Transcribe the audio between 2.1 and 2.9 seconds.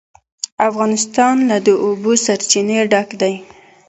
سرچینې